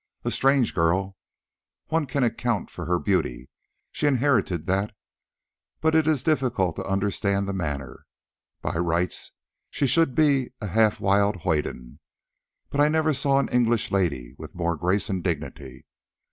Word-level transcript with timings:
A 0.25 0.31
strange 0.31 0.73
girl! 0.73 1.15
One 1.89 2.07
can 2.07 2.23
account 2.23 2.71
for 2.71 2.87
her 2.87 2.97
beauty, 2.97 3.51
she 3.91 4.07
inherited 4.07 4.65
that; 4.65 4.93
but 5.79 5.93
it 5.93 6.07
is 6.07 6.23
difficult 6.23 6.75
to 6.77 6.85
understand 6.87 7.47
the 7.47 7.53
manner. 7.53 8.07
By 8.63 8.77
rights 8.77 9.33
she 9.69 9.85
should 9.85 10.15
be 10.15 10.53
a 10.59 10.65
half 10.65 10.99
wild 10.99 11.35
hoyden, 11.45 11.99
but 12.71 12.81
I 12.81 12.87
never 12.87 13.13
saw 13.13 13.37
an 13.37 13.49
English 13.49 13.91
lady 13.91 14.33
with 14.39 14.55
more 14.55 14.75
grace 14.75 15.07
and 15.07 15.23
dignity. 15.23 15.85